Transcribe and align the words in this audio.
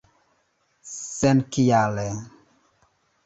senkiale 1.17 2.09